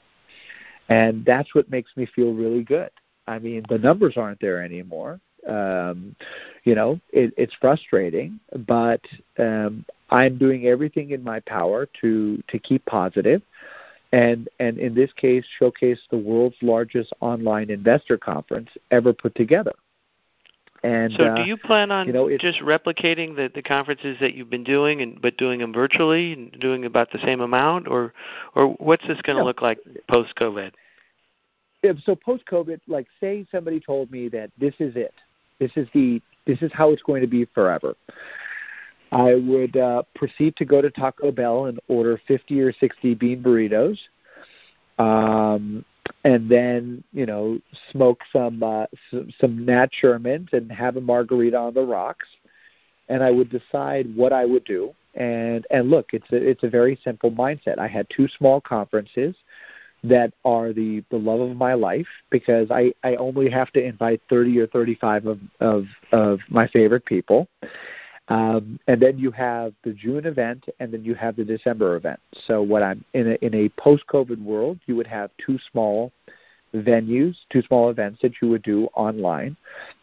[0.88, 2.90] and that's what makes me feel really good.
[3.28, 5.20] I mean, the numbers aren't there anymore.
[5.46, 6.16] Um,
[6.64, 9.00] you know, it, it's frustrating, but
[9.38, 13.42] um, I'm doing everything in my power to to keep positive,
[14.12, 19.72] and and in this case, showcase the world's largest online investor conference ever put together.
[20.84, 24.34] And So, uh, do you plan on you know, just replicating the, the conferences that
[24.34, 28.12] you've been doing, and but doing them virtually and doing about the same amount, or
[28.56, 29.46] or what's this going to No.
[29.46, 30.72] look like post COVID?
[32.04, 35.14] so post COVID, like say somebody told me that this is it,
[35.58, 37.94] this is the this is how it's going to be forever.
[39.12, 43.42] I would uh, proceed to go to Taco Bell and order 50 or 60 bean
[43.42, 43.98] burritos,
[44.98, 45.84] um,
[46.24, 47.58] and then you know
[47.90, 52.28] smoke some uh, some, some Nat Shermans and have a margarita on the rocks,
[53.08, 54.94] and I would decide what I would do.
[55.14, 57.78] And and look, it's a it's a very simple mindset.
[57.78, 59.34] I had two small conferences
[60.04, 64.20] that are the the love of my life because I I only have to invite
[64.30, 67.48] 30 or 35 of of of my favorite people.
[68.32, 72.18] Um, and then you have the June event, and then you have the December event.
[72.46, 76.12] So, what I'm in a, in a post-COVID world, you would have two small
[76.74, 79.54] venues, two small events that you would do online,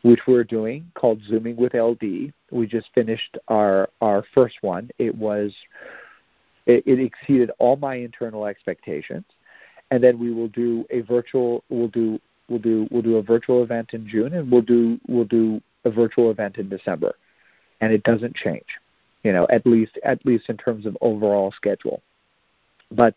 [0.03, 2.31] which we're doing called Zooming with LD.
[2.51, 4.91] We just finished our our first one.
[4.99, 5.51] It was
[6.67, 9.25] it, it exceeded all my internal expectations,
[9.89, 11.63] and then we will do a virtual.
[11.69, 15.25] We'll do we'll do we'll do a virtual event in June, and we'll do we'll
[15.25, 17.15] do a virtual event in December,
[17.81, 18.65] and it doesn't change,
[19.23, 22.01] you know, at least at least in terms of overall schedule.
[22.91, 23.15] But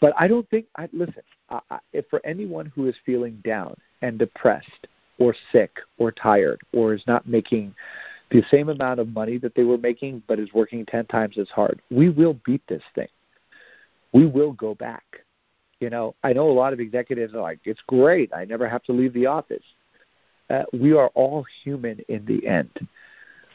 [0.00, 1.22] but I don't think I listen.
[1.50, 4.88] I, if for anyone who is feeling down and depressed
[5.18, 7.74] or sick or tired or is not making
[8.30, 11.48] the same amount of money that they were making but is working 10 times as
[11.48, 13.08] hard, we will beat this thing.
[14.12, 15.04] We will go back.
[15.80, 18.32] You know, I know a lot of executives are like, it's great.
[18.34, 19.62] I never have to leave the office.
[20.48, 22.70] Uh, we are all human in the end.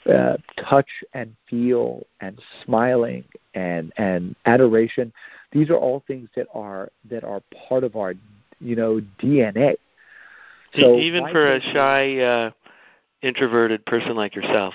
[0.09, 5.13] Uh, touch and feel and smiling and and adoration
[5.51, 8.13] these are all things that are that are part of our
[8.59, 9.75] you know DNA.
[10.75, 12.51] So even for a shy, uh,
[13.21, 14.73] introverted person like yourself.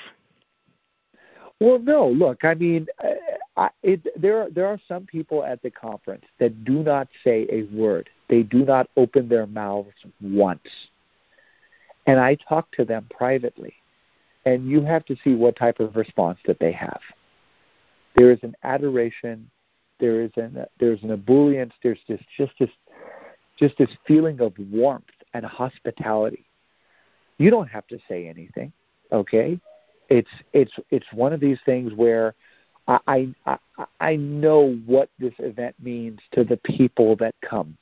[1.59, 2.09] Well, no.
[2.09, 3.12] Look, I mean, uh,
[3.57, 7.47] I, it, there are, there are some people at the conference that do not say
[7.51, 8.11] a word.
[8.29, 10.69] They do not open their mouths once.
[12.07, 13.73] And I talk to them privately,
[14.47, 17.01] and you have to see what type of response that they have.
[18.17, 19.51] There is an adoration
[19.99, 21.73] there is an there's an ebullience.
[21.83, 22.71] There's this just this
[23.59, 25.05] just this feeling of warmth
[25.35, 26.45] and hospitality.
[27.39, 28.73] You don't have to say anything,
[29.13, 29.59] okay?
[30.09, 32.35] It's it's it's one of these things where
[32.87, 33.59] I I
[34.01, 37.77] I know what this event means to the people that come.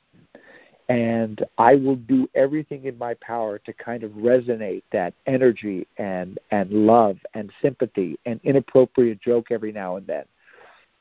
[0.87, 6.37] And I will do everything in my power to kind of resonate that energy and,
[6.51, 10.25] and love and sympathy and inappropriate joke every now and then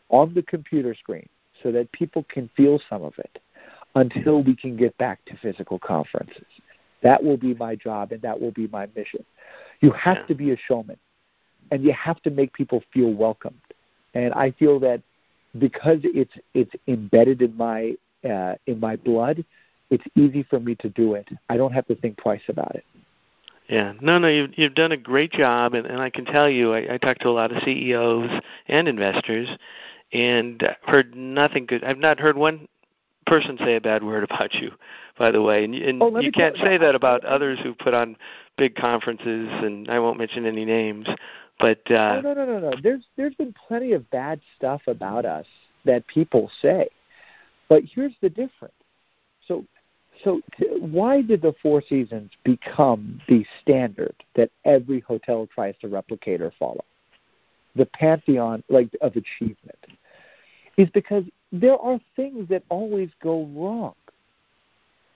[0.09, 1.29] on the computer screen
[1.63, 3.39] so that people can feel some of it
[3.95, 6.47] until we can get back to physical conferences.
[7.03, 9.25] That will be my job and that will be my mission.
[9.81, 10.97] You have to be a showman
[11.71, 13.61] and you have to make people feel welcomed.
[14.15, 15.03] And I feel that
[15.59, 17.95] because it's it's embedded in my
[18.29, 19.45] uh, in my blood,
[19.95, 21.29] it's easy for me to do it.
[21.49, 22.85] I don't have to think twice about it.
[23.69, 26.75] Yeah, no, no, you've you've done a great job, and, and I can tell you,
[26.75, 28.29] I, I talk to a lot of CEOs
[28.69, 29.49] and investors,
[30.13, 31.83] and heard nothing good.
[31.83, 32.69] I've not heard one
[33.27, 34.73] person say a bad word about you,
[35.19, 35.65] by the way.
[35.65, 38.17] And, and oh, you can't say that about others who put on
[38.59, 41.07] big conferences, and I won't mention any names.
[41.59, 42.73] But uh, oh, no, no, no, no.
[42.83, 45.47] There's there's been plenty of bad stuff about us
[45.87, 46.89] that people say,
[47.69, 48.75] but here's the difference.
[49.47, 49.65] So,
[50.23, 55.89] so t- why did the Four Seasons become the standard that every hotel tries to
[55.89, 56.85] replicate or follow?
[57.75, 59.79] The pantheon, like of achievement
[60.77, 63.95] is because there are things that always go wrong.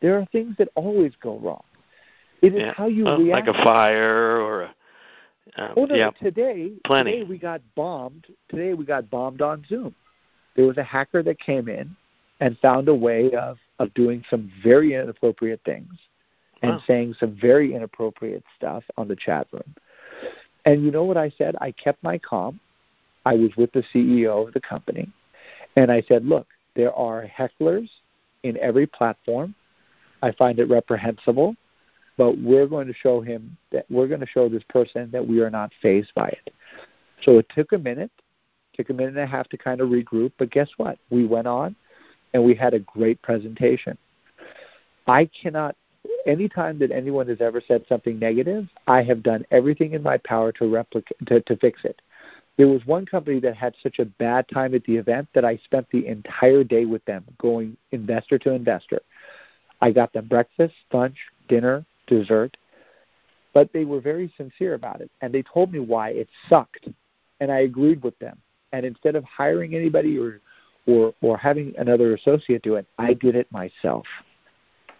[0.01, 1.63] There are things that always go wrong.
[2.43, 2.73] It is yeah.
[2.73, 3.47] how you uh, react.
[3.47, 4.75] Like a fire or a.
[5.57, 5.95] Um, oh no!
[5.95, 6.11] Yeah.
[6.11, 7.13] Today, Plenty.
[7.13, 8.27] today we got bombed.
[8.49, 9.95] Today we got bombed on Zoom.
[10.57, 11.97] There was a hacker that came in
[12.41, 15.93] and found a way of of doing some very inappropriate things
[16.62, 16.83] and wow.
[16.87, 19.75] saying some very inappropriate stuff on the chat room.
[20.64, 21.57] And you know what I said?
[21.61, 22.61] I kept my calm.
[23.25, 25.11] I was with the CEO of the company.
[25.77, 27.88] And I said, look, there are hecklers
[28.43, 29.55] in every platform.
[30.23, 31.55] I find it reprehensible,
[32.17, 35.41] but we're going to show him that we're going to show this person that we
[35.41, 36.53] are not fazed by it.
[37.23, 38.11] So it took a minute,
[38.75, 40.99] took a minute and a half to kind of regroup, but guess what?
[41.11, 41.77] We went on
[42.35, 43.97] and we had a great presentation.
[45.07, 45.75] I cannot
[46.27, 50.53] anytime that anyone has ever said something negative, I have done everything in my power
[50.53, 52.01] to replicate to, to fix it.
[52.57, 55.57] There was one company that had such a bad time at the event that I
[55.59, 59.01] spent the entire day with them, going investor to investor.
[59.81, 61.17] I got them breakfast, lunch,
[61.49, 62.57] dinner, dessert,
[63.55, 66.88] but they were very sincere about it, and they told me why it sucked,
[67.41, 68.38] and I agreed with them.
[68.73, 70.40] And instead of hiring anybody or
[70.89, 74.07] or or having another associate do it, I did it myself.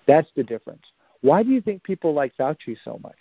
[0.07, 0.83] That's the difference.
[1.23, 3.17] Why do you think people like Fauci so much?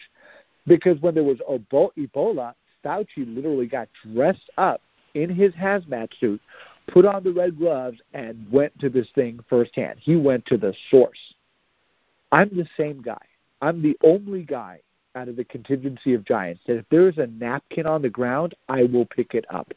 [0.67, 2.53] Because when there was Ebola,
[2.85, 4.81] Fauci literally got dressed up
[5.15, 6.41] in his hazmat suit,
[6.87, 9.97] put on the red gloves, and went to this thing firsthand.
[9.99, 11.17] He went to the source.
[12.31, 13.17] I'm the same guy.
[13.61, 14.81] I'm the only guy
[15.15, 18.83] out of the contingency of giants that if there's a napkin on the ground, I
[18.83, 19.71] will pick it up.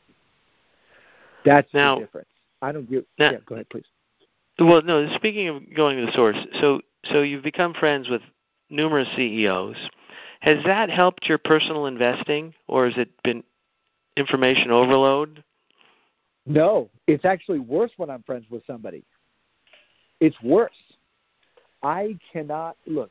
[1.44, 2.28] That's now, the difference.
[2.62, 3.04] I don't give.
[3.18, 3.84] Now, yeah, go ahead, please.
[4.58, 5.08] Well, no.
[5.16, 8.22] Speaking of going to the source, so so you've become friends with
[8.68, 9.76] numerous CEOs.
[10.40, 13.42] Has that helped your personal investing, or has it been
[14.16, 15.42] information overload?
[16.46, 19.04] No, it's actually worse when I'm friends with somebody.
[20.20, 20.72] It's worse.
[21.82, 23.10] I cannot look.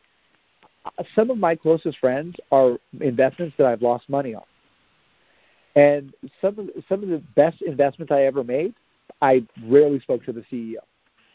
[1.15, 4.43] Some of my closest friends are investments that I've lost money on,
[5.75, 8.73] and some of some of the best investments I ever made,
[9.21, 10.79] I rarely spoke to the CEO,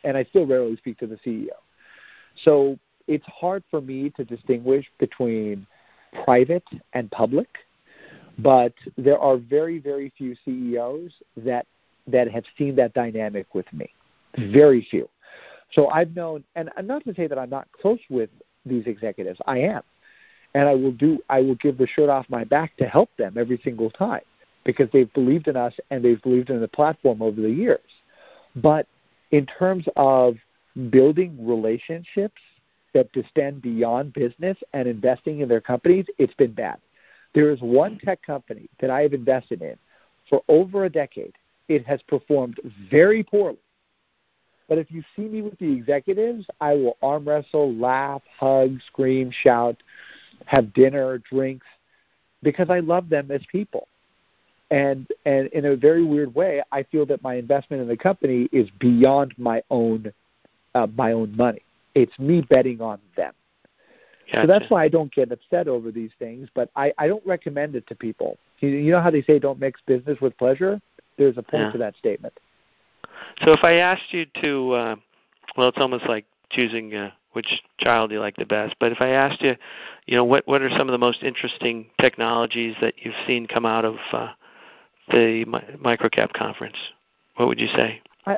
[0.04, 1.48] and I still rarely speak to the CEO.
[2.44, 5.66] So it's hard for me to distinguish between
[6.24, 7.48] private and public,
[8.38, 11.66] but there are very, very few CEOs that
[12.06, 13.88] that have seen that dynamic with me.
[14.36, 15.08] Very few.
[15.72, 18.28] So I've known, and not to say that I'm not close with
[18.66, 19.40] these executives.
[19.46, 19.82] I am,
[20.54, 21.18] and I will do.
[21.30, 24.20] I will give the shirt off my back to help them every single time
[24.64, 27.80] because they've believed in us and they've believed in the platform over the years.
[28.56, 28.86] But
[29.30, 30.36] in terms of
[30.90, 32.40] building relationships
[32.94, 36.78] that extend beyond business and investing in their companies, it's been bad.
[37.34, 39.76] There is one tech company that I have invested in
[40.28, 41.34] for over a decade.
[41.68, 42.60] It has performed
[42.90, 43.58] very poorly.
[44.68, 49.30] But if you see me with the executives, I will arm wrestle, laugh, hug, scream,
[49.42, 49.76] shout,
[50.46, 51.66] have dinner, drinks,
[52.42, 53.88] because I love them as people.
[54.70, 58.48] And and in a very weird way, I feel that my investment in the company
[58.50, 60.12] is beyond my own
[60.74, 61.62] uh, my own money.
[61.94, 63.32] It's me betting on them.
[64.26, 64.42] Gotcha.
[64.42, 67.76] So that's why I don't get upset over these things, but I, I don't recommend
[67.76, 68.38] it to people.
[68.60, 70.80] You, you know how they say don't mix business with pleasure?
[71.18, 71.72] There's a point yeah.
[71.72, 72.32] to that statement.
[73.44, 74.96] So if I asked you to, uh,
[75.56, 78.74] well, it's almost like choosing uh, which child you like the best.
[78.80, 79.54] But if I asked you,
[80.06, 83.66] you know, what what are some of the most interesting technologies that you've seen come
[83.66, 84.28] out of uh,
[85.08, 85.44] the
[85.82, 86.76] microcap conference?
[87.36, 88.00] What would you say?
[88.26, 88.36] I,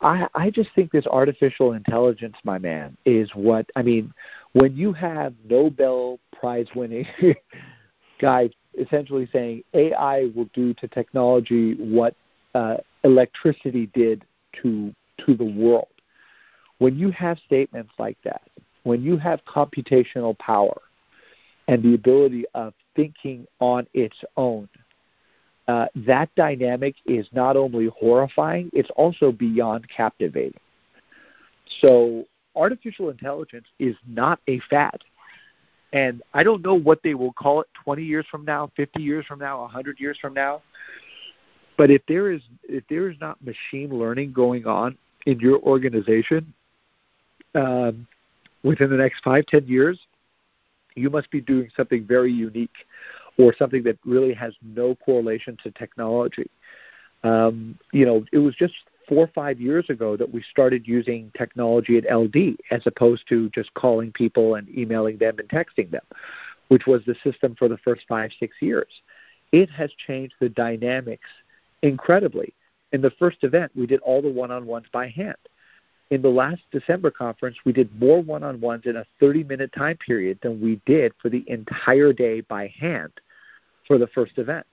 [0.00, 4.12] I I just think this artificial intelligence, my man, is what I mean.
[4.52, 7.06] When you have Nobel Prize winning
[8.20, 12.14] guys essentially saying AI will do to technology what
[12.54, 14.24] uh, electricity did
[14.62, 14.94] to
[15.26, 15.88] to the world.
[16.78, 18.42] When you have statements like that,
[18.84, 20.80] when you have computational power
[21.66, 24.68] and the ability of thinking on its own,
[25.68, 30.58] uh, that dynamic is not only horrifying, it's also beyond captivating.
[31.80, 32.24] So,
[32.56, 35.04] artificial intelligence is not a fad.
[35.92, 39.26] And I don't know what they will call it 20 years from now, 50 years
[39.26, 40.62] from now, 100 years from now.
[41.76, 46.52] But if there is if there is not machine learning going on in your organization
[47.54, 48.06] um,
[48.64, 49.96] within the next five ten years,
[50.96, 52.74] you must be doing something very unique
[53.38, 56.50] or something that really has no correlation to technology.
[57.22, 58.74] Um, you know, it was just
[59.08, 63.48] four or five years ago that we started using technology at LD as opposed to
[63.50, 66.04] just calling people and emailing them and texting them,
[66.68, 68.88] which was the system for the first five, six years.
[69.52, 71.28] It has changed the dynamics
[71.82, 72.52] incredibly.
[72.92, 75.36] In the first event, we did all the one on ones by hand.
[76.10, 79.72] In the last December conference, we did more one on ones in a 30 minute
[79.76, 83.12] time period than we did for the entire day by hand
[83.88, 84.66] for the first event.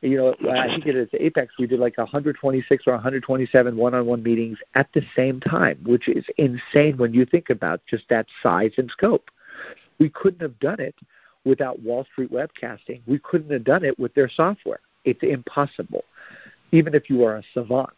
[0.00, 4.04] You know, I think it is Apex, we did like 126 or 127 one on
[4.04, 8.26] one meetings at the same time, which is insane when you think about just that
[8.42, 9.30] size and scope.
[10.00, 10.96] We couldn't have done it
[11.44, 13.00] without Wall Street webcasting.
[13.06, 14.80] We couldn't have done it with their software.
[15.04, 16.02] It's impossible,
[16.72, 17.90] even if you are a savant.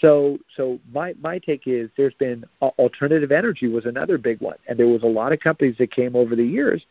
[0.00, 4.58] So, so my my take is there's been uh, alternative energy was another big one,
[4.68, 6.84] and there was a lot of companies that came over the years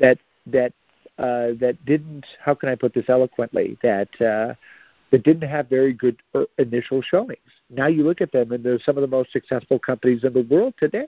[0.00, 0.74] that that
[1.18, 2.24] uh, that didn't.
[2.40, 3.78] How can I put this eloquently?
[3.82, 4.54] That uh,
[5.10, 7.38] that didn't have very good er, initial showings.
[7.70, 10.42] Now you look at them, and they're some of the most successful companies in the
[10.42, 11.06] world today.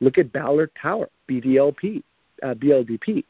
[0.00, 2.02] Look at Ballard Power, BDLP,
[2.42, 3.24] uh, BLDP.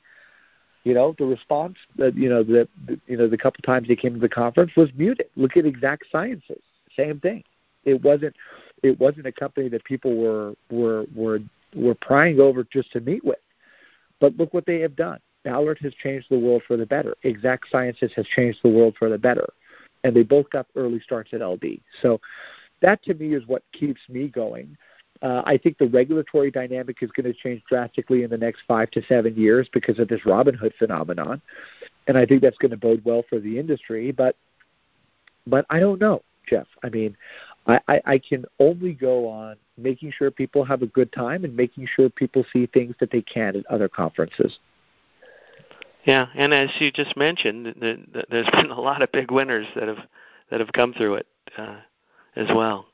[0.85, 3.97] You know, the response that you know the, the you know the couple times they
[3.97, 5.27] came to the conference was muted.
[5.37, 6.63] Look at Exact Sciences,
[6.97, 7.45] same thing.
[7.85, 8.35] It wasn't
[8.83, 11.41] it wasn't a company that people were were were
[11.75, 13.39] were prying over just to meet with.
[14.21, 15.21] But look what they have done.
[15.45, 17.17] Ballard has changed the world for the better.
[17.23, 19.49] Exact Sciences has changed the world for the better.
[20.05, 21.81] And they both got early starts at LD.
[22.03, 22.21] So
[22.81, 24.77] that to me is what keeps me going.
[25.21, 28.91] Uh, I think the regulatory dynamic is going to change drastically in the next five
[28.93, 31.43] to seven years because of this Robinhood phenomenon,
[32.07, 34.13] and I think that's going to bode well for the industry.
[34.13, 34.37] But,
[35.45, 36.69] but I don't know, Jeff.
[36.85, 37.17] I mean,
[37.67, 41.57] I, I, I can only go on making sure people have a good time and
[41.57, 44.59] making sure people see things that they can at other conferences.
[46.05, 49.67] Yeah, and as you just mentioned, the, the, there's been a lot of big winners
[49.75, 49.99] that have
[50.51, 51.27] that have come through it
[51.57, 51.77] uh,
[52.37, 52.87] as well.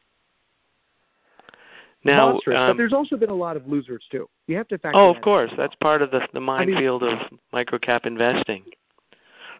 [2.02, 2.56] Now, monstrous.
[2.58, 4.28] um, but there's also been a lot of losers too.
[4.46, 4.98] You have to factor.
[4.98, 5.50] Oh, of course.
[5.50, 5.58] well.
[5.58, 7.18] That's part of the the minefield of
[7.52, 8.64] microcap investing.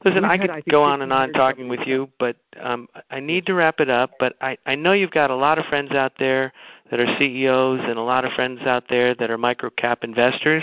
[0.05, 3.21] Listen, I had, could I go on and on talking with you, but um, I
[3.21, 4.11] need to wrap it up.
[4.19, 6.53] But I, I know you've got a lot of friends out there
[6.91, 10.63] that are CEOs and a lot of friends out there that are microcap investors.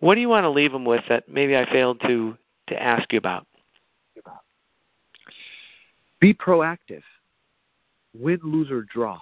[0.00, 2.36] What do you want to leave them with that maybe I failed to
[2.68, 3.46] to ask you about?
[6.20, 7.02] Be proactive.
[8.14, 9.20] Win, lose, or draw.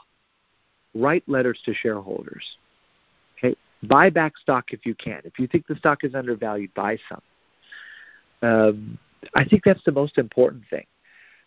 [0.94, 2.44] Write letters to shareholders.
[3.38, 5.20] Okay, buy back stock if you can.
[5.24, 7.22] If you think the stock is undervalued, buy some.
[8.42, 8.98] Um,
[9.34, 10.84] I think that's the most important thing.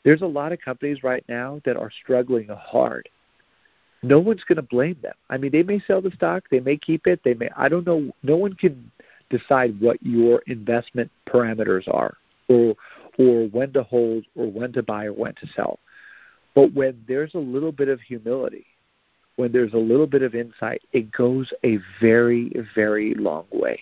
[0.03, 3.09] There's a lot of companies right now that are struggling hard.
[4.03, 5.15] No one's going to blame them.
[5.29, 7.49] I mean, they may sell the stock, they may keep it, they may.
[7.57, 8.11] I don't know.
[8.23, 8.91] No one can
[9.29, 12.17] decide what your investment parameters are,
[12.47, 12.75] or
[13.17, 15.79] or when to hold, or when to buy, or when to sell.
[16.53, 18.65] But when there's a little bit of humility,
[19.35, 23.81] when there's a little bit of insight, it goes a very, very long way.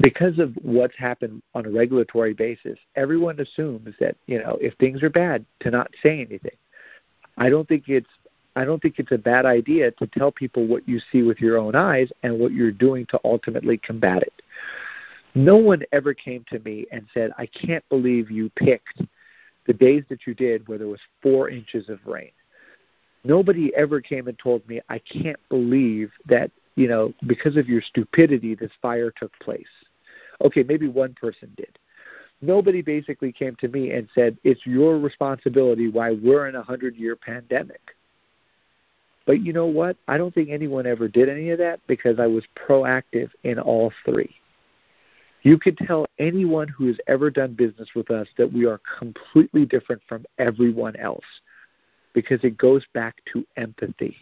[0.00, 5.02] Because of what's happened on a regulatory basis, everyone assumes that, you know, if things
[5.02, 6.56] are bad, to not say anything.
[7.38, 8.06] I don't think it's
[8.56, 11.58] I don't think it's a bad idea to tell people what you see with your
[11.58, 14.32] own eyes and what you're doing to ultimately combat it.
[15.34, 19.02] No one ever came to me and said, I can't believe you picked
[19.66, 22.30] the days that you did where there was four inches of rain.
[23.24, 27.82] Nobody ever came and told me, I can't believe that, you know, because of your
[27.82, 29.66] stupidity, this fire took place.
[30.42, 31.78] Okay, maybe one person did.
[32.40, 36.96] Nobody basically came to me and said, it's your responsibility why we're in a 100
[36.96, 37.80] year pandemic.
[39.26, 39.96] But you know what?
[40.06, 43.92] I don't think anyone ever did any of that because I was proactive in all
[44.04, 44.34] three.
[45.42, 49.66] You could tell anyone who has ever done business with us that we are completely
[49.66, 51.24] different from everyone else
[52.14, 54.16] because it goes back to empathy.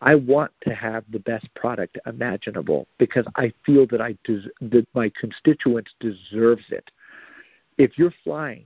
[0.00, 4.86] I want to have the best product imaginable because I feel that I des- that
[4.94, 6.90] my constituents deserves it.
[7.78, 8.64] If you're flying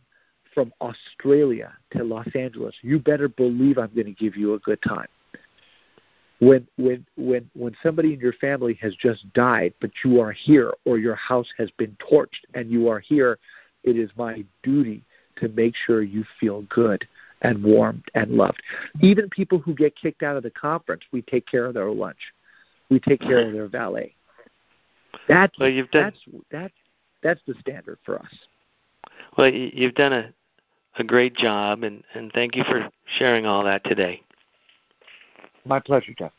[0.52, 4.82] from Australia to Los Angeles, you better believe I'm going to give you a good
[4.82, 5.08] time
[6.42, 10.72] when when when when somebody in your family has just died but you are here
[10.84, 13.38] or your house has been torched and you are here
[13.84, 15.04] it is my duty
[15.36, 17.06] to make sure you feel good
[17.42, 18.62] and warmed and loved.
[19.00, 22.18] Even people who get kicked out of the conference we take care of their lunch.
[22.90, 24.14] We take care of their valet.
[25.28, 26.74] That's Well, you've done- that's that's
[27.22, 28.34] that's the standard for us.
[29.38, 30.32] Well, you've done a
[30.98, 34.22] a great job, and and thank you for sharing all that today.
[35.66, 36.32] My pleasure jeff